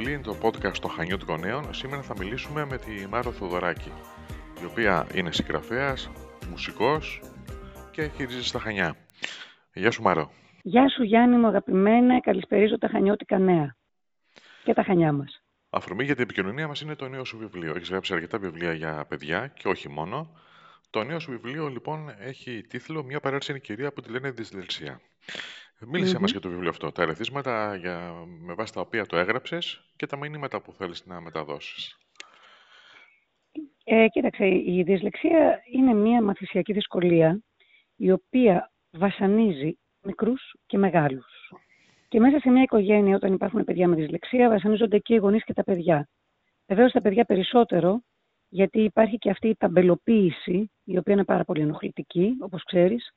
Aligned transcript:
Αγαπητοί 0.00 0.18
φίλοι, 0.20 0.34
είναι 0.34 0.40
το 0.40 0.48
podcast 0.48 0.78
των 0.80 0.90
Χανιώτικων 0.90 1.40
Νέων. 1.40 1.74
Σήμερα 1.74 2.02
θα 2.02 2.14
μιλήσουμε 2.18 2.64
με 2.64 2.78
τη 2.78 3.06
Μάρο 3.06 3.32
Θοδωράκη, 3.32 3.92
η 4.62 4.64
οποία 4.64 5.06
είναι 5.14 5.32
συγγραφέας, 5.32 6.10
μουσικός 6.50 7.22
και 7.90 8.10
χειρίζεται 8.16 8.44
στα 8.44 8.58
Χανιά. 8.58 8.96
Γεια 9.74 9.90
σου 9.90 10.02
Μάρο. 10.02 10.30
Γεια 10.62 10.88
σου 10.88 11.02
Γιάννη 11.02 11.36
μου 11.36 11.46
αγαπημένα, 11.46 12.20
καλησπερίζω 12.20 12.78
τα 12.78 12.88
Χανιώτικα 12.88 13.38
Νέα 13.38 13.76
και 14.64 14.72
τα 14.72 14.82
Χανιά 14.82 15.12
μας. 15.12 15.42
Αφορμή 15.70 16.04
για 16.04 16.14
την 16.14 16.22
επικοινωνία 16.22 16.68
μας 16.68 16.80
είναι 16.80 16.94
το 16.94 17.08
νέο 17.08 17.24
σου 17.24 17.38
βιβλίο. 17.38 17.74
Έχεις 17.76 17.88
γράψει 17.88 18.14
αρκετά 18.14 18.38
βιβλία 18.38 18.72
για 18.72 19.04
παιδιά 19.08 19.46
και 19.46 19.68
όχι 19.68 19.88
μόνο. 19.88 20.30
Το 20.90 21.04
νέο 21.04 21.18
σου 21.18 21.30
βιβλίο 21.30 21.68
λοιπόν 21.68 22.14
έχει 22.18 22.62
τίτλο 22.68 23.04
«Μια 23.04 23.20
παράξενη 23.20 23.60
κυρία 23.60 23.92
που 23.92 24.00
τη 24.00 24.10
λένε 24.10 24.30
δυσλεξία». 24.30 25.00
Μίλησε 25.86 26.16
mm-hmm. 26.16 26.20
μας 26.20 26.30
για 26.30 26.40
το 26.40 26.48
βιβλίο 26.48 26.68
αυτό, 26.68 26.92
τα 26.92 27.02
ερεθίσματα 27.02 27.76
για, 27.76 28.12
με 28.40 28.54
βάση 28.54 28.72
τα 28.72 28.80
οποία 28.80 29.06
το 29.06 29.16
έγραψες 29.16 29.84
και 29.96 30.06
τα 30.06 30.16
μηνύματα 30.16 30.60
που 30.60 30.72
θέλεις 30.72 31.06
να 31.06 31.20
μεταδώσεις. 31.20 31.98
Ε, 33.84 34.06
κοίταξε, 34.08 34.46
η 34.46 34.82
δυσλεξία 34.82 35.62
είναι 35.72 35.94
μια 35.94 36.22
μαθησιακή 36.22 36.72
δυσκολία 36.72 37.40
η 37.96 38.10
οποία 38.10 38.72
βασανίζει 38.90 39.78
μικρούς 40.02 40.54
και 40.66 40.78
μεγάλους. 40.78 41.52
Και 42.08 42.20
μέσα 42.20 42.38
σε 42.38 42.50
μια 42.50 42.62
οικογένεια, 42.62 43.16
όταν 43.16 43.32
υπάρχουν 43.32 43.64
παιδιά 43.64 43.88
με 43.88 43.96
δυσλεξία, 43.96 44.48
βασανίζονται 44.48 44.98
και 44.98 45.14
οι 45.14 45.16
γονείς 45.16 45.44
και 45.44 45.52
τα 45.52 45.64
παιδιά. 45.64 46.08
Βεβαίως 46.66 46.92
τα 46.92 47.00
παιδιά 47.00 47.24
περισσότερο, 47.24 48.02
γιατί 48.48 48.80
υπάρχει 48.82 49.18
και 49.18 49.30
αυτή 49.30 49.48
η 49.48 49.56
ταμπελοποίηση, 49.56 50.70
η 50.84 50.98
οποία 50.98 51.14
είναι 51.14 51.24
πάρα 51.24 51.44
πολύ 51.44 51.60
ενοχλητική, 51.60 52.36
όπως 52.40 52.64
ξέρεις, 52.64 53.12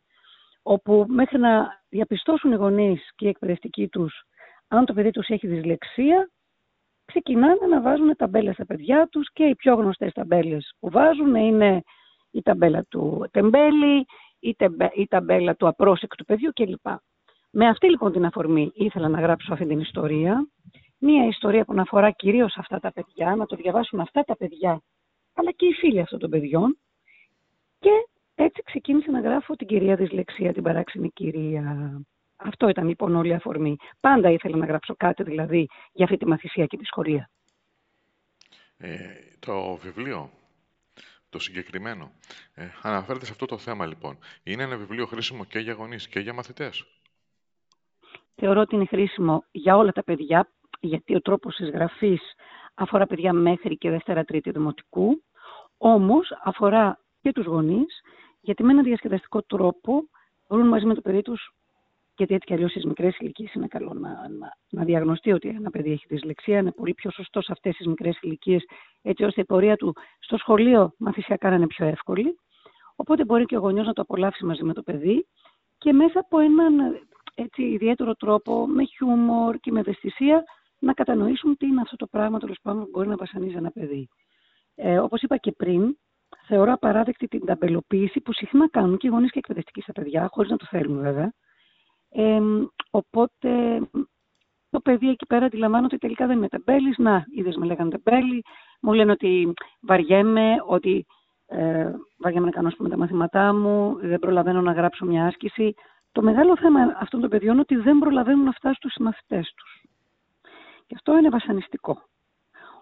όπου 0.63 1.05
μέχρι 1.07 1.39
να 1.39 1.81
διαπιστώσουν 1.89 2.51
οι 2.51 2.55
γονείς 2.55 3.11
και 3.15 3.25
οι 3.25 3.29
εκπαιδευτικοί 3.29 3.87
τους 3.87 4.23
αν 4.73 4.85
το 4.85 4.93
παιδί 4.93 5.11
τους 5.11 5.27
έχει 5.27 5.47
δυσλεξία, 5.47 6.31
ξεκινάνε 7.05 7.65
να 7.69 7.81
βάζουν 7.81 8.15
ταμπέλες 8.15 8.53
στα 8.53 8.65
παιδιά 8.65 9.07
τους 9.11 9.31
και 9.33 9.43
οι 9.43 9.55
πιο 9.55 9.75
γνωστές 9.75 10.13
ταμπέλες 10.13 10.73
που 10.79 10.89
βάζουν 10.89 11.35
είναι 11.35 11.81
η 12.31 12.41
ταμπέλα 12.41 12.85
του 12.89 13.27
τεμπέλη, 13.31 14.05
η 14.93 15.07
ταμπέλα 15.07 15.55
του 15.55 15.67
απρόσεκτου 15.67 16.25
παιδιού 16.25 16.51
κλπ. 16.53 16.85
Με 17.51 17.67
αυτή 17.67 17.89
λοιπόν 17.89 18.11
την 18.11 18.25
αφορμή 18.25 18.71
ήθελα 18.73 19.07
να 19.07 19.21
γράψω 19.21 19.53
αυτή 19.53 19.65
την 19.65 19.79
ιστορία. 19.79 20.47
Μία 20.97 21.27
ιστορία 21.27 21.65
που 21.65 21.73
να 21.73 21.81
αφορά 21.81 22.11
κυρίως 22.11 22.57
αυτά 22.57 22.79
τα 22.79 22.91
παιδιά, 22.91 23.35
να 23.35 23.45
το 23.45 23.55
διαβάσουν 23.55 23.99
αυτά 23.99 24.23
τα 24.23 24.37
παιδιά, 24.37 24.81
αλλά 25.33 25.51
και 25.51 25.65
οι 25.65 25.73
φίλοι 25.73 25.99
αυτών 25.99 26.19
των 26.19 26.29
παιδιών. 26.29 26.77
Και 28.43 28.49
έτσι 28.49 28.63
ξεκίνησα 28.63 29.11
να 29.11 29.19
γράφω 29.19 29.55
την 29.55 29.67
κυρία 29.67 29.95
Δυσλεξία, 29.95 30.53
την 30.53 30.63
παράξενη 30.63 31.09
κυρία. 31.09 32.01
Αυτό 32.35 32.69
ήταν 32.69 32.87
λοιπόν 32.87 33.15
όλη 33.15 33.29
η 33.29 33.33
αφορμή. 33.33 33.75
Πάντα 33.99 34.29
ήθελα 34.29 34.57
να 34.57 34.65
γράψω 34.65 34.95
κάτι 34.95 35.23
δηλαδή 35.23 35.67
για 35.91 36.05
αυτή 36.05 36.17
τη 36.17 36.25
μαθησιακή 36.25 36.77
δυσκολία. 36.77 37.29
Ε, 38.77 38.97
το 39.39 39.75
βιβλίο, 39.75 40.29
το 41.29 41.39
συγκεκριμένο, 41.39 42.11
ε, 42.53 42.67
αναφέρεται 42.81 43.25
σε 43.25 43.31
αυτό 43.31 43.45
το 43.45 43.57
θέμα 43.57 43.85
λοιπόν. 43.85 44.17
Είναι 44.43 44.63
ένα 44.63 44.77
βιβλίο 44.77 45.05
χρήσιμο 45.05 45.45
και 45.45 45.59
για 45.59 45.73
γονείς 45.73 46.07
και 46.07 46.19
για 46.19 46.33
μαθητές; 46.33 46.85
Θεωρώ 48.35 48.61
ότι 48.61 48.75
είναι 48.75 48.85
χρήσιμο 48.85 49.43
για 49.51 49.77
όλα 49.77 49.91
τα 49.91 50.03
παιδιά, 50.03 50.49
γιατί 50.79 51.15
ο 51.15 51.21
τρόπος 51.21 51.55
της 51.55 51.69
γραφής 51.69 52.21
αφορά 52.73 53.05
παιδιά 53.07 53.33
μέχρι 53.33 53.77
και 53.77 53.89
Δευτέρα-Τρίτη 53.89 54.51
Δημοτικού, 54.51 55.23
όμως 55.77 56.27
αφορά 56.43 56.99
και 57.21 57.31
τους 57.31 57.45
γονείς 57.45 58.01
γιατί 58.43 58.63
με 58.63 58.71
έναν 58.71 58.83
διασκεδαστικό 58.83 59.41
τρόπο 59.41 60.03
μπορούν 60.47 60.67
μαζί 60.67 60.85
με 60.85 60.93
το 60.93 61.01
παιδί 61.01 61.21
τους, 61.21 61.53
γιατί 62.17 62.33
έτσι 62.33 62.47
κι 62.47 62.53
αλλιώς 62.53 62.71
στις 62.71 62.85
μικρές 62.85 63.17
ηλικίες 63.19 63.53
είναι 63.53 63.67
καλό 63.67 63.93
να, 63.93 64.09
να, 64.09 64.57
να 64.69 64.83
διαγνωστεί 64.83 65.31
ότι 65.31 65.47
ένα 65.47 65.69
παιδί 65.69 65.91
έχει 65.91 66.05
δυσλεξία. 66.07 66.57
Είναι 66.57 66.71
πολύ 66.71 66.93
πιο 66.93 67.11
σωστό 67.11 67.41
σε 67.41 67.51
αυτές 67.51 67.75
τις 67.75 67.87
μικρές 67.87 68.17
ηλικίες, 68.21 68.63
έτσι 69.01 69.23
ώστε 69.23 69.41
η 69.41 69.45
πορεία 69.45 69.75
του 69.75 69.95
στο 70.19 70.37
σχολείο 70.37 70.93
μαθησιακά 70.97 71.49
να 71.49 71.55
είναι 71.55 71.67
πιο 71.67 71.85
εύκολη. 71.85 72.35
Οπότε 72.95 73.25
μπορεί 73.25 73.45
και 73.45 73.57
ο 73.57 73.59
γονιός 73.59 73.85
να 73.85 73.93
το 73.93 74.01
απολαύσει 74.01 74.45
μαζί 74.45 74.63
με 74.63 74.73
το 74.73 74.81
παιδί 74.81 75.27
και 75.77 75.93
μέσα 75.93 76.19
από 76.19 76.39
έναν 76.39 76.75
έτσι, 77.35 77.63
ιδιαίτερο 77.63 78.13
τρόπο, 78.13 78.67
με 78.67 78.83
χιούμορ 78.83 79.57
και 79.57 79.71
με 79.71 79.79
ευαισθησία, 79.79 80.43
να 80.79 80.93
κατανοήσουν 80.93 81.57
τι 81.57 81.65
είναι 81.65 81.81
αυτό 81.81 81.95
το 81.95 82.07
πράγμα 82.07 82.39
τέλος 82.39 82.57
πάντων 82.61 82.83
που 82.83 82.89
μπορεί 82.91 83.07
να 83.07 83.15
βασανίζει 83.15 83.55
ένα 83.55 83.71
παιδί. 83.71 84.07
Ε, 84.75 84.99
Όπως 84.99 85.21
είπα 85.21 85.37
και 85.37 85.51
πριν, 85.51 85.97
θεωρώ 86.45 86.73
απαράδεκτη 86.73 87.27
την 87.27 87.45
ταμπελοποίηση 87.45 88.21
που 88.21 88.33
συχνά 88.33 88.69
κάνουν 88.69 88.97
και 88.97 89.07
οι 89.07 89.09
γονείς 89.09 89.31
και 89.31 89.39
εκπαιδευτικοί 89.39 89.81
στα 89.81 89.91
παιδιά, 89.91 90.27
χωρίς 90.31 90.51
να 90.51 90.57
το 90.57 90.65
θέλουν 90.69 91.01
βέβαια. 91.01 91.33
Ε, 92.09 92.41
οπότε 92.91 93.81
το 94.69 94.79
παιδί 94.79 95.09
εκεί 95.09 95.25
πέρα 95.25 95.45
αντιλαμβάνεται 95.45 95.95
ότι 95.95 96.05
τελικά 96.05 96.27
δεν 96.27 96.37
είναι 96.37 96.47
τεμπέλη. 96.47 96.95
Να, 96.97 97.25
είδες 97.31 97.55
με 97.55 97.65
λέγανε 97.65 97.89
τεμπέλη. 97.89 98.43
Μου 98.81 98.93
λένε 98.93 99.11
ότι 99.11 99.53
βαριέμαι, 99.81 100.55
ότι 100.65 101.05
ε, 101.45 101.91
βαριέμαι 102.17 102.45
να 102.45 102.51
κάνω 102.51 102.69
πούμε, 102.77 102.89
τα 102.89 102.97
μαθήματά 102.97 103.53
μου, 103.53 103.97
δεν 104.01 104.19
προλαβαίνω 104.19 104.61
να 104.61 104.71
γράψω 104.71 105.05
μια 105.05 105.25
άσκηση. 105.25 105.73
Το 106.11 106.21
μεγάλο 106.21 106.57
θέμα 106.57 106.79
αυτών 106.99 107.21
των 107.21 107.29
παιδιών 107.29 107.51
είναι 107.51 107.61
ότι 107.61 107.75
δεν 107.75 107.99
προλαβαίνουν 107.99 108.43
να 108.43 108.51
φτάσουν 108.51 108.75
στους 108.75 108.95
μαθητές 108.99 109.53
τους. 109.55 109.83
Και 110.87 110.95
αυτό 110.95 111.17
είναι 111.17 111.29
βασανιστικό. 111.29 112.01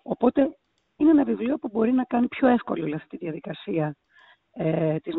Οπότε 0.04 0.58
είναι 1.02 1.10
ένα 1.10 1.24
βιβλίο 1.24 1.58
που 1.58 1.70
μπορεί 1.72 1.92
να 1.92 2.04
κάνει 2.04 2.28
πιο 2.28 2.48
εύκολη 2.48 2.84
όλη 2.84 2.96
αυτή 2.96 3.08
τη 3.08 3.18
διαδικασία 3.18 3.96
ε, 4.52 4.98
της 5.00 5.16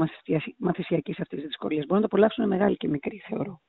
μαθησιακής 0.59 1.21
αυτής 1.21 1.39
της 1.39 1.47
δυσκολίας. 1.47 1.85
Μπορεί 1.87 2.01
να 2.01 2.09
το 2.09 2.15
απολαύσουν 2.17 2.47
μεγάλοι 2.47 2.77
και 2.77 2.89
μικροί, 2.89 3.23
θεωρώ. 3.29 3.61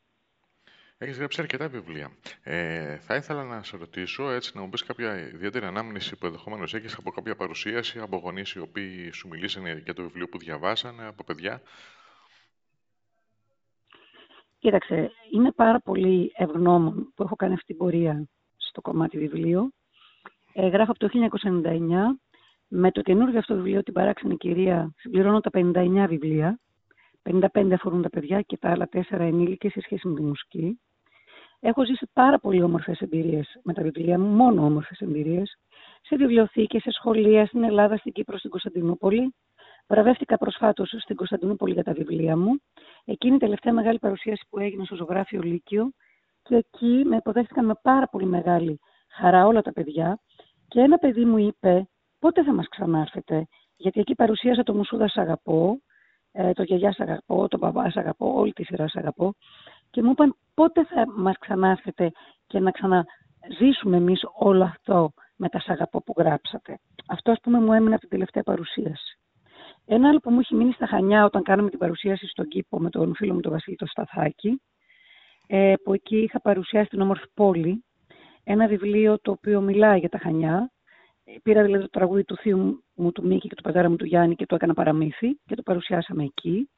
Έχεις 0.97 1.17
γράψει 1.17 1.41
αρκετά 1.41 1.67
βιβλία. 1.67 2.11
Ε, 2.43 2.97
θα 2.97 3.15
ήθελα 3.15 3.43
να 3.43 3.63
σε 3.63 3.77
ρωτήσω, 3.77 4.29
έτσι, 4.29 4.51
να 4.55 4.61
μου 4.61 4.69
πεις 4.69 4.83
κάποια 4.83 5.17
ιδιαίτερη 5.19 5.65
ανάμνηση 5.65 6.15
που 6.15 6.25
ενδεχομένως 6.25 6.73
έχεις 6.73 6.95
από 6.97 7.11
κάποια 7.11 7.35
παρουσίαση, 7.35 7.99
από 7.99 8.17
γονείς 8.17 8.51
οι 8.51 8.59
οποίοι 8.59 9.11
σου 9.11 9.27
μιλήσανε 9.27 9.81
για 9.83 9.93
το 9.93 10.01
βιβλίο 10.01 10.27
που 10.27 10.37
διαβάσανε, 10.37 11.05
από 11.05 11.23
παιδιά; 11.23 11.61
Κοίταξε, 14.59 15.11
είναι 15.31 15.51
πάρα 15.51 15.79
πολύ 15.79 16.31
ευγνώμων 16.35 17.11
που 17.15 17.23
έχω 17.23 17.35
κάνει 17.35 17.53
αυτή 17.53 17.65
την 17.65 17.77
πορεία 17.77 18.27
στο 18.57 18.81
κομμάτι 18.81 19.17
βιβλίο 19.17 19.71
ε, 20.53 20.67
γράφω 20.67 20.91
από 20.91 20.99
το 20.99 21.09
1999. 21.61 22.19
Με 22.67 22.91
το 22.91 23.01
καινούργιο 23.01 23.39
αυτό 23.39 23.55
βιβλίο, 23.55 23.83
την 23.83 23.93
παράξενη 23.93 24.37
κυρία, 24.37 24.93
συμπληρώνω 24.97 25.39
τα 25.39 25.49
59 25.53 26.05
βιβλία. 26.07 26.59
55 27.23 27.71
αφορούν 27.73 28.01
τα 28.01 28.09
παιδιά 28.09 28.41
και 28.41 28.57
τα 28.57 28.69
άλλα 28.69 28.87
4 28.91 29.01
ενήλικες 29.09 29.71
σε 29.71 29.81
σχέση 29.81 30.07
με 30.07 30.15
τη 30.15 30.21
μουσική. 30.21 30.79
Έχω 31.59 31.85
ζήσει 31.85 32.09
πάρα 32.13 32.39
πολύ 32.39 32.61
όμορφες 32.61 32.99
εμπειρίες 32.99 33.59
με 33.63 33.73
τα 33.73 33.81
βιβλία 33.81 34.19
μου, 34.19 34.27
μόνο 34.27 34.65
όμορφες 34.65 34.99
εμπειρίες, 34.99 35.57
σε 36.01 36.15
βιβλιοθήκες, 36.15 36.81
σε 36.81 36.91
σχολεία, 36.91 37.45
στην 37.45 37.63
Ελλάδα, 37.63 37.97
στην 37.97 38.11
Κύπρο, 38.11 38.37
στην 38.37 38.49
Κωνσταντινούπολη. 38.49 39.35
Βραβεύτηκα 39.87 40.37
προσφάτως 40.37 40.95
στην 40.99 41.15
Κωνσταντινούπολη 41.15 41.73
για 41.73 41.83
τα 41.83 41.93
βιβλία 41.93 42.37
μου. 42.37 42.61
Εκείνη 43.05 43.35
η 43.35 43.39
τελευταία 43.39 43.73
μεγάλη 43.73 43.99
παρουσίαση 43.99 44.45
που 44.49 44.59
έγινε 44.59 44.85
στο 44.85 44.95
ζωγράφιο 44.95 45.41
Λύκειο 45.41 45.91
και 46.41 46.55
εκεί 46.55 47.03
με 47.05 47.15
υποδέχτηκαν 47.15 47.65
με 47.65 47.73
πάρα 47.81 48.07
πολύ 48.07 48.25
μεγάλη 48.25 48.79
χαρά 49.09 49.45
όλα 49.45 49.61
τα 49.61 49.73
παιδιά 49.73 50.19
και 50.73 50.79
ένα 50.79 50.97
παιδί 50.97 51.25
μου 51.25 51.37
είπε 51.37 51.87
πότε 52.19 52.43
θα 52.43 52.53
μας 52.53 52.67
ξανάρθετε, 52.69 53.47
γιατί 53.75 53.99
εκεί 53.99 54.15
παρουσίασα 54.15 54.63
το 54.63 54.73
Μουσούδα 54.73 55.07
σ' 55.07 55.17
αγαπώ, 55.17 55.81
ε, 56.31 56.53
το 56.53 56.63
γιαγιά 56.63 56.91
σ' 56.91 56.99
αγαπώ, 56.99 57.47
το 57.47 57.57
μπαμπά 57.57 57.89
σ' 57.89 57.97
αγαπώ, 57.97 58.33
όλη 58.35 58.53
τη 58.53 58.63
σειρά 58.63 58.87
σ' 58.87 58.95
αγαπώ 58.95 59.33
και 59.89 60.03
μου 60.03 60.11
είπαν 60.11 60.35
πότε 60.53 60.85
θα 60.85 61.05
μας 61.15 61.37
ξανάρθετε 61.39 62.11
και 62.47 62.59
να 62.59 62.71
ξαναζήσουμε 62.71 63.97
εμείς 63.97 64.21
όλο 64.33 64.63
αυτό 64.63 65.13
με 65.35 65.49
τα 65.49 65.59
σ' 65.59 65.69
αγαπώ 65.69 66.03
που 66.03 66.13
γράψατε. 66.17 66.79
Αυτό 67.07 67.31
ας 67.31 67.39
πούμε 67.41 67.59
μου 67.59 67.73
έμεινε 67.73 67.93
από 67.93 68.01
την 68.01 68.09
τελευταία 68.09 68.43
παρουσίαση. 68.43 69.19
Ένα 69.85 70.09
άλλο 70.09 70.19
που 70.19 70.31
μου 70.31 70.39
έχει 70.39 70.55
μείνει 70.55 70.71
στα 70.71 70.87
Χανιά 70.87 71.25
όταν 71.25 71.43
κάναμε 71.43 71.69
την 71.69 71.79
παρουσίαση 71.79 72.27
στον 72.27 72.47
κήπο 72.47 72.79
με 72.79 72.89
τον 72.89 73.15
φίλο 73.15 73.33
μου 73.33 73.39
τον 73.39 73.51
Βασίλη 73.51 73.75
το 73.75 73.85
Σταθάκη, 73.85 74.61
ε, 75.47 75.73
που 75.83 75.93
εκεί 75.93 76.17
είχα 76.17 76.41
παρουσιάσει 76.41 76.89
την 76.89 77.01
όμορφη 77.01 77.25
πόλη 77.33 77.83
ένα 78.43 78.67
βιβλίο 78.67 79.19
το 79.19 79.31
οποίο 79.31 79.61
μιλάει 79.61 79.99
για 79.99 80.09
τα 80.09 80.17
Χανιά. 80.17 80.71
Πήρα 81.43 81.63
δηλαδή 81.63 81.83
το 81.83 81.89
τραγούδι 81.89 82.23
του 82.23 82.35
θείου 82.35 82.83
μου 82.93 83.11
του 83.11 83.25
Μίκη 83.25 83.47
και 83.47 83.55
του 83.55 83.63
πατέρα 83.63 83.89
μου 83.89 83.95
του 83.95 84.05
Γιάννη 84.05 84.35
και 84.35 84.45
το 84.45 84.55
έκανα 84.55 84.73
παραμύθι 84.73 85.39
και 85.45 85.55
το 85.55 85.61
παρουσιάσαμε 85.61 86.23
εκεί. 86.23 86.69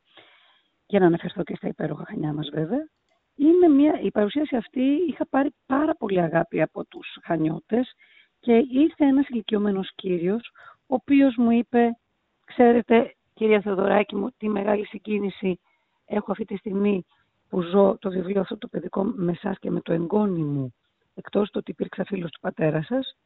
Για 0.85 0.99
να 0.99 1.05
αναφερθώ 1.05 1.43
και 1.43 1.55
στα 1.55 1.67
υπέροχα 1.67 2.05
Χανιά 2.07 2.33
μας 2.33 2.49
βέβαια. 2.53 2.87
Είναι 3.35 3.67
μια, 3.67 3.99
η 4.01 4.11
παρουσίαση 4.11 4.55
αυτή 4.55 4.81
είχα 4.81 5.27
πάρει 5.27 5.53
πάρα 5.65 5.95
πολύ 5.95 6.21
αγάπη 6.21 6.61
από 6.61 6.85
τους 6.85 7.17
Χανιώτες 7.23 7.93
και 8.39 8.53
ήρθε 8.53 9.05
ένας 9.05 9.27
ηλικιωμένος 9.27 9.91
κύριος 9.95 10.51
ο 10.87 10.93
οποίος 10.95 11.35
μου 11.35 11.51
είπε 11.51 11.97
«Ξέρετε 12.45 13.15
κυρία 13.33 13.61
Θεοδωράκη 13.61 14.15
μου 14.15 14.29
τι 14.37 14.49
μεγάλη 14.49 14.85
συγκίνηση 14.85 15.59
έχω 16.05 16.31
αυτή 16.31 16.45
τη 16.45 16.55
στιγμή 16.55 17.05
που 17.49 17.61
ζω 17.61 17.97
το 17.99 18.09
βιβλίο 18.09 18.41
αυτό 18.41 18.57
το 18.57 18.67
παιδικό 18.67 19.03
με 19.03 19.31
εσάς 19.31 19.59
και 19.59 19.71
με 19.71 19.81
το 19.81 19.93
εγγόνι 19.93 20.43
μου 20.43 20.73
εκτός 21.15 21.45
του 21.45 21.57
ότι 21.59 21.71
υπήρξα 21.71 22.05
φίλος 22.05 22.31
του 22.31 22.39
πατέρα 22.39 22.83
σας, 22.83 23.17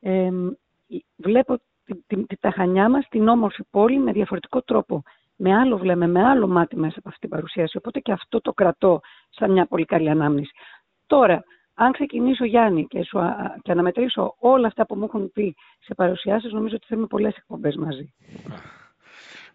ε, 0.00 0.30
βλέπω 1.16 1.60
την, 1.84 2.26
την, 2.26 2.38
τα 2.40 2.50
χανιά 2.50 2.88
μας, 2.88 3.06
την 3.08 3.28
όμορφη 3.28 3.62
πόλη 3.70 3.98
με 3.98 4.12
διαφορετικό 4.12 4.62
τρόπο. 4.62 5.02
Με 5.36 5.54
άλλο 5.54 5.78
βλέμαι, 5.78 6.06
με 6.06 6.24
άλλο 6.24 6.48
μάτι 6.48 6.76
μέσα 6.76 6.98
από 6.98 7.08
αυτή 7.08 7.20
την 7.20 7.28
παρουσίαση. 7.28 7.76
Οπότε 7.76 8.00
και 8.00 8.12
αυτό 8.12 8.40
το 8.40 8.52
κρατώ 8.52 9.00
σαν 9.30 9.50
μια 9.50 9.66
πολύ 9.66 9.84
καλή 9.84 10.10
ανάμνηση. 10.10 10.52
Τώρα, 11.06 11.44
αν 11.74 11.92
ξεκινήσω 11.92 12.44
Γιάννη 12.44 12.86
και, 12.86 13.02
σου, 13.04 13.18
και 13.62 13.70
αναμετρήσω 13.70 14.34
όλα 14.38 14.66
αυτά 14.66 14.86
που 14.86 14.94
μου 14.94 15.04
έχουν 15.04 15.32
πει 15.32 15.54
σε 15.80 15.94
παρουσιάσεις, 15.94 16.52
νομίζω 16.52 16.74
ότι 16.74 16.86
θέλουμε 16.86 17.06
πολλές 17.06 17.36
εκπομπές 17.36 17.76
μαζί. 17.76 18.12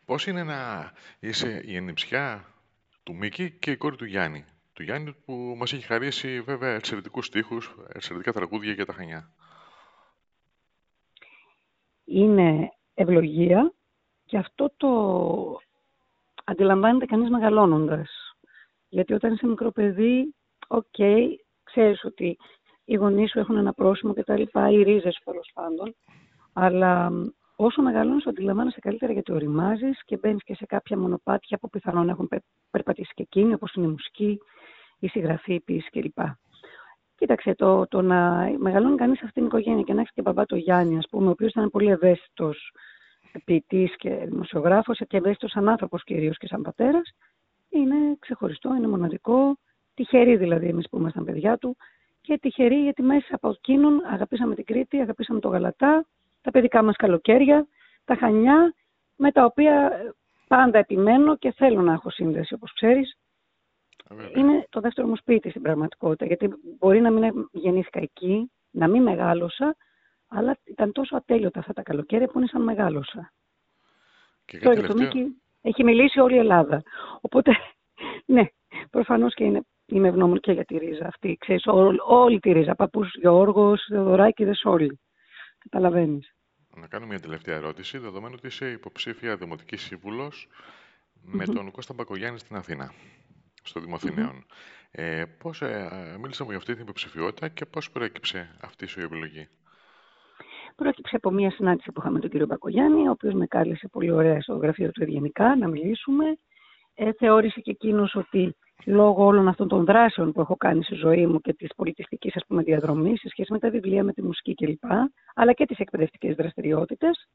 Πώς 0.06 0.27
είναι 0.27 0.44
να 0.44 0.92
είσαι 1.19 1.62
η 1.65 1.75
ενυψιά 1.75 2.45
του 3.04 3.15
Μίκη 3.15 3.51
και 3.51 3.72
η 3.72 3.77
κόρη 3.77 3.95
του 3.95 4.06
Γιάννη; 4.06 4.45
Του 4.79 4.85
Γιάννη 4.85 5.13
που 5.25 5.33
μας 5.57 5.73
έχει 5.73 5.85
χαρίσει 5.85 6.41
βέβαια 6.41 6.75
εξαιρετικούς 6.75 7.25
στίχους, 7.25 7.75
εξαιρετικά 7.93 8.31
τραγούδια 8.31 8.73
για 8.73 8.85
τα 8.85 8.93
Χανιά. 8.93 9.31
Είναι 12.05 12.71
ευλογία 12.93 13.73
και 14.25 14.37
αυτό 14.37 14.73
το 14.77 14.89
αντιλαμβάνεται 16.43 17.05
κανείς 17.05 17.29
μεγαλώνοντας. 17.29 18.09
Γιατί 18.89 19.13
όταν 19.13 19.33
είσαι 19.33 19.47
μικρό 19.47 19.71
παιδί, 19.71 20.35
OK, 20.68 20.86
okay, 20.97 21.27
ξέρεις 21.63 22.03
ότι 22.03 22.37
οι 22.85 22.95
γονείς 22.95 23.31
σου 23.31 23.39
έχουν 23.39 23.57
ένα 23.57 23.73
πρόσημο 23.73 24.13
και 24.13 24.23
τα 24.23 24.37
λοιπά, 24.37 24.69
οι 24.69 24.83
ρίζες 24.83 25.21
τέλος 25.23 25.51
πάντων, 25.53 25.95
αλλά 26.53 27.11
όσο 27.55 27.81
μεγαλώνεις 27.81 28.27
αντιλαμβάνεσαι 28.27 28.79
καλύτερα 28.79 29.13
γιατί 29.13 29.31
ωριμάζεις 29.31 30.03
και 30.05 30.17
μπαίνεις 30.17 30.43
και 30.43 30.55
σε 30.55 30.65
κάποια 30.65 30.97
μονοπάτια 30.97 31.57
που 31.57 31.69
πιθανόν 31.69 32.09
έχουν 32.09 32.29
περπατήσει 32.71 33.11
και 33.13 33.21
εκείνοι, 33.21 33.53
όπως 33.53 33.73
είναι 33.73 33.85
η 33.85 33.89
μουσική, 33.89 34.39
η 35.00 35.07
συγγραφή, 35.07 35.54
η 35.54 35.60
ποίηση 35.59 35.89
κλπ. 35.90 36.19
Κοίταξε, 37.16 37.56
το, 37.56 37.88
το 37.88 38.01
να 38.01 38.50
μεγαλώνει 38.57 38.98
κανείς 38.98 39.24
αυτήν 39.24 39.34
την 39.34 39.46
οικογένεια 39.46 39.84
και 39.84 39.94
να 39.94 40.00
έχεις 40.00 40.13
και 40.13 40.22
μπαμπά 40.22 40.46
το 40.46 40.56
Γιάννη, 40.56 40.98
ας 40.98 41.07
πούμε, 41.10 41.28
ο 41.28 41.31
οποίος 41.31 41.51
ήταν 41.51 41.69
πολύ 41.69 41.90
ευαίσθητος 41.90 42.74
ποιητής 43.46 43.96
και 43.96 44.10
δημοσιογράφος 44.25 45.01
και 45.07 45.18
ευαίσθητος 45.18 45.51
σαν 45.51 45.69
άνθρωπος 45.69 46.04
κυρίως 46.04 46.38
και 46.38 46.48
σαν 46.48 46.62
πατέρας, 46.62 47.13
είναι 47.69 47.96
ξεχωριστό, 48.19 48.75
είναι 48.75 48.88
μοναδικό. 48.88 49.57
Τυχεροί 49.94 50.38
δηλαδή 50.38 50.68
εμείς 50.68 50.90
που 50.90 50.98
ήμασταν 50.98 51.25
παιδιά 51.25 51.57
του 51.57 51.78
και 52.22 52.38
τυχεροί 52.38 52.75
γιατί 52.75 53.01
μέσα 53.01 53.36
από 53.36 53.50
εκείνον 53.50 54.01
αγαπήσαμε 54.06 54.56
την 54.56 54.66
Κρήτη, 54.66 55.00
αγαπήσαμε 55.00 55.40
το 55.40 55.48
Γαλατά, 55.48 56.06
τα 56.42 56.51
παιδικά 56.51 56.84
μας 56.84 56.96
καλοκαίρια, 56.96 57.68
τα 58.06 58.16
Χανιά, 58.16 58.74
με 59.16 59.31
τα 59.31 59.46
οποία 59.46 59.92
πάντα 60.48 60.78
επιμένω 60.78 61.38
και 61.38 61.51
θέλω 61.51 61.81
να 61.81 61.94
έχω 61.94 62.10
σύνδεση, 62.10 62.54
όπως 62.54 62.74
ξέρεις. 62.74 63.18
Είναι 64.36 64.68
το 64.69 64.80
δεύτερο 64.80 65.07
μου 65.07 65.16
σπίτι 65.16 65.50
στην 65.50 65.62
πραγματικότητα, 65.62 66.25
γιατί 66.25 66.54
μπορεί 66.80 67.01
να 67.01 67.12
μην 67.12 67.50
γεννήθηκα 67.51 68.00
εκεί, 68.00 68.51
να 68.72 68.88
μην 68.88 69.01
μεγάλωσα, 69.01 69.75
αλλά 70.28 70.57
ήταν 70.63 70.92
τόσο 70.92 71.16
ατέλειωτα 71.16 71.60
αυτά 71.60 71.74
τα 71.74 71.81
καλοκαίρια 71.81 72.28
που 72.28 72.38
είναι 72.38 72.48
σαν 72.48 72.63
μεγάλωσα. 72.63 73.34
Και 74.46 74.60
Τώρα 74.60 74.81
το 74.81 74.94
Μίκη 74.94 75.42
έχει 75.62 75.84
μιλήσει 75.84 76.19
όλη 76.19 76.36
η 76.36 76.38
Ελλάδα. 76.38 76.84
Οπότε, 77.22 77.51
ναι, 78.36 78.46
προφανώς 78.90 79.34
και 79.34 79.44
είναι, 79.44 79.62
είμαι 79.86 80.07
ευγνώμων 80.07 80.40
και 80.40 80.51
για 80.51 80.66
τη 80.66 80.78
ρίζα 80.78 81.06
αυτή. 81.06 81.38
Ξέρεις, 81.40 81.66
ό, 81.66 81.94
όλη 82.07 82.40
τη 82.40 82.51
ρίζα. 82.51 82.75
Παππούς 82.75 83.16
Γιώργος, 83.16 83.86
Θεοδωράκηδε, 83.90 84.51
όλοι. 84.63 85.00
Καταλαβαίνεις. 85.57 86.34
Να 86.75 86.88
κάνω 86.88 87.06
μια 87.06 87.19
τελευταία 87.19 87.56
ερώτηση, 87.56 87.98
δεδομένου 87.98 88.34
ότι 88.38 88.48
είσαι 88.48 88.72
υποψήφια 88.72 89.36
δημοτικής 89.36 89.92
με 91.22 91.46
τον 91.46 91.72
Κώστα 91.72 91.94
Μπακογιάννη 91.94 92.40
στην 92.40 92.56
Αθήνα, 92.56 92.94
στο 93.63 93.79
Δημοθηναίων. 93.79 94.45
Ε, 94.91 95.23
πώς, 95.38 95.61
ε, 95.61 96.15
μίλησα 96.21 96.44
μου 96.44 96.50
για 96.50 96.59
αυτή 96.59 96.73
την 96.73 96.81
υποψηφιότητα 96.81 97.47
και 97.47 97.65
πώς 97.65 97.91
προέκυψε 97.91 98.56
αυτή 98.61 98.85
σου 98.85 99.00
η 99.00 99.03
επιλογή; 99.03 99.47
Πρόκειψε 100.75 101.15
από 101.15 101.31
μια 101.31 101.51
συνάντηση 101.51 101.91
που 101.91 102.00
είχαμε 102.00 102.13
με 102.13 102.19
τον 102.19 102.29
κύριο 102.29 102.45
Μπακογιάννη, 102.45 103.07
ο 103.07 103.11
οποίος 103.11 103.33
με 103.33 103.45
κάλεσε 103.45 103.88
πολύ 103.88 104.11
ωραία 104.11 104.41
στο 104.41 104.56
γραφείο 104.56 104.91
του 104.91 105.03
Ευγενικά 105.03 105.56
να 105.56 105.67
μιλήσουμε. 105.67 106.25
Ε, 106.95 107.11
θεώρησε 107.13 107.59
και 107.59 107.71
εκείνος 107.71 108.15
ότι 108.15 108.56
λόγω 108.85 109.25
όλων 109.25 109.47
αυτών 109.47 109.67
των 109.67 109.85
δράσεων 109.85 110.31
που 110.31 110.41
έχω 110.41 110.55
κάνει 110.55 110.83
στη 110.83 110.95
ζωή 110.95 111.27
μου 111.27 111.41
και 111.41 111.53
της 111.53 111.69
πολιτιστικής 111.75 112.35
ας 112.35 112.44
πούμε 112.47 112.63
διαδρομής 112.63 113.19
σε 113.19 113.29
σχέση 113.29 113.51
με 113.51 113.59
τα 113.59 113.69
βιβλία, 113.69 114.03
με 114.03 114.13
τη 114.13 114.21
μουσική 114.21 114.53
κλπ. 114.53 114.83
αλλά 115.35 115.53
και 115.53 115.65
τις 115.65 115.77
εκπαιδευτικές 115.77 116.35
δραστηριότητες 116.35 117.27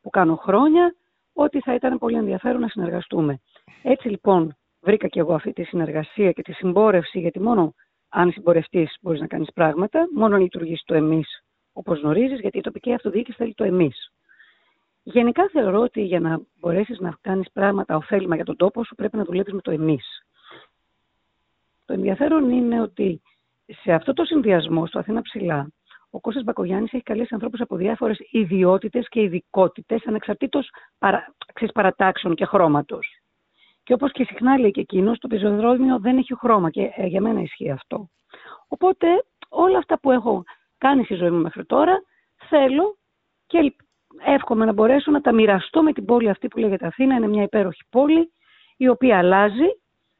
που 0.00 0.10
κάνω 0.10 0.36
χρόνια, 0.36 0.94
ότι 1.32 1.60
θα 1.60 1.74
ήταν 1.74 1.98
πολύ 1.98 2.16
ενδιαφέρον 2.16 2.60
να 2.60 2.68
συνεργαστούμε. 2.68 3.40
Έτσι 3.82 4.08
λοιπόν 4.08 4.56
βρήκα 4.86 5.08
και 5.08 5.20
εγώ 5.20 5.34
αυτή 5.34 5.52
τη 5.52 5.64
συνεργασία 5.64 6.32
και 6.32 6.42
τη 6.42 6.52
συμπόρευση, 6.52 7.18
γιατί 7.18 7.40
μόνο 7.40 7.74
αν 8.08 8.30
συμπορευτείς 8.30 8.96
μπορείς 9.00 9.20
να 9.20 9.26
κάνεις 9.26 9.52
πράγματα, 9.54 10.08
μόνο 10.14 10.34
αν 10.34 10.40
λειτουργήσει 10.40 10.82
το 10.86 10.94
εμείς 10.94 11.44
όπως 11.72 12.00
γνωρίζεις, 12.00 12.40
γιατί 12.40 12.58
η 12.58 12.60
τοπική 12.60 12.92
αυτοδιοίκηση 12.92 13.36
θέλει 13.36 13.54
το 13.54 13.64
εμείς. 13.64 14.12
Γενικά 15.02 15.48
θεωρώ 15.52 15.80
ότι 15.80 16.02
για 16.02 16.20
να 16.20 16.40
μπορέσεις 16.60 16.98
να 16.98 17.16
κάνεις 17.20 17.50
πράγματα 17.52 17.96
ωφέλιμα 17.96 18.34
για 18.34 18.44
τον 18.44 18.56
τόπο 18.56 18.84
σου 18.84 18.94
πρέπει 18.94 19.16
να 19.16 19.24
δουλεύει 19.24 19.52
με 19.52 19.60
το 19.60 19.70
εμείς. 19.70 20.22
Το 21.84 21.92
ενδιαφέρον 21.92 22.50
είναι 22.50 22.80
ότι 22.80 23.22
σε 23.66 23.92
αυτό 23.92 24.12
το 24.12 24.24
συνδυασμό, 24.24 24.86
στο 24.86 24.98
Αθήνα 24.98 25.22
Ψηλά, 25.22 25.68
ο 26.10 26.20
Κώστας 26.20 26.44
Μπακογιάννης 26.44 26.92
έχει 26.92 27.02
καλέσει 27.02 27.34
ανθρώπους 27.34 27.60
από 27.60 27.76
διάφορες 27.76 28.18
ιδιότητες 28.30 29.08
και 29.08 29.22
ειδικότητες, 29.22 30.06
ανεξαρτήτως 30.06 30.70
παρα, 30.98 31.34
παρατάξεων 31.72 32.34
και 32.34 32.44
χρώματος. 32.44 33.15
Και 33.86 33.92
όπως 33.92 34.12
και 34.12 34.24
συχνά 34.24 34.58
λέει 34.58 34.70
και 34.70 34.80
εκείνος, 34.80 35.18
το 35.18 35.28
πεζοδρόμιο 35.28 35.98
δεν 35.98 36.18
έχει 36.18 36.36
χρώμα 36.36 36.70
και 36.70 36.92
ε, 36.96 37.06
για 37.06 37.20
μένα 37.20 37.40
ισχύει 37.40 37.70
αυτό. 37.70 38.08
Οπότε 38.68 39.06
όλα 39.48 39.78
αυτά 39.78 39.98
που 39.98 40.10
έχω 40.10 40.44
κάνει 40.78 41.04
στη 41.04 41.14
ζωή 41.14 41.30
μου 41.30 41.40
μέχρι 41.40 41.64
τώρα, 41.64 42.02
θέλω 42.48 42.96
και 43.46 43.74
εύχομαι 44.24 44.64
να 44.64 44.72
μπορέσω 44.72 45.10
να 45.10 45.20
τα 45.20 45.32
μοιραστώ 45.32 45.82
με 45.82 45.92
την 45.92 46.04
πόλη 46.04 46.28
αυτή 46.28 46.48
που 46.48 46.58
λέγεται 46.58 46.86
Αθήνα. 46.86 47.14
Είναι 47.14 47.28
μια 47.28 47.42
υπέροχη 47.42 47.82
πόλη, 47.90 48.32
η 48.76 48.88
οποία 48.88 49.18
αλλάζει, 49.18 49.66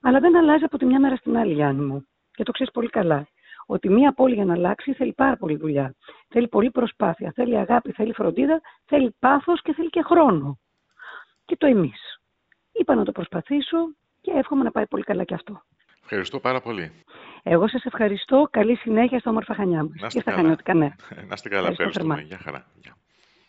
αλλά 0.01 0.21
δεν 0.21 0.37
αλλάζει 0.37 0.65
από 0.65 0.79
τη 0.79 0.85
μια 0.85 1.01
μέρα 1.01 1.17
στην 1.17 1.37
άλλη, 1.37 1.53
Γιάννη 1.53 1.85
μου. 1.85 2.07
Και 2.31 2.43
το 2.43 2.53
ξέρεις 2.53 2.73
πολύ 2.73 2.89
καλά. 2.89 3.29
Ότι 3.67 3.89
μια 3.89 4.13
πόλη 4.13 4.35
για 4.35 4.45
να 4.45 4.53
αλλάξει 4.53 4.93
θέλει 4.93 5.13
πάρα 5.13 5.37
πολύ 5.37 5.57
δουλειά. 5.57 5.95
Θέλει 6.29 6.49
πολύ 6.49 6.71
προσπάθεια, 6.71 7.33
θέλει 7.35 7.57
αγάπη, 7.57 7.93
θέλει 7.93 8.13
φροντίδα, 8.13 8.61
θέλει 8.85 9.17
πάθος 9.19 9.63
και 9.63 9.73
θέλει 9.73 9.91
και 9.91 10.03
χρόνο. 10.03 10.59
Και 11.45 11.57
το 11.57 11.67
εμείς. 11.67 12.16
Είπα 12.81 12.95
να 12.95 13.05
το 13.05 13.13
προσπαθήσω 13.13 13.79
και 14.21 14.33
εύχομαι 14.35 14.63
να 14.63 14.71
πάει 14.71 14.87
πολύ 14.87 15.03
καλά 15.03 15.25
και 15.25 15.35
αυτό. 15.35 15.63
Ευχαριστώ 16.03 16.41
πάρα 16.41 16.61
πολύ. 16.61 16.93
Εγώ 17.43 17.69
σας 17.69 17.85
ευχαριστώ. 17.85 18.49
Καλή 18.51 18.77
συνέχεια 18.77 19.19
στα 19.19 19.31
όμορφα 19.31 19.55
Χανιά 19.55 19.83
μας. 19.83 19.93
Να 20.01 20.07
είστε 20.07 20.23
καλά. 20.23 20.57
Στα 20.61 20.75
ναι. 20.75 20.95
Να 21.15 21.35
είστε 21.35 21.49
καλά. 21.49 21.69
Ευχαριστούμε. 21.69 22.21
Γεια 22.21 22.39
χαρά. 22.39 22.67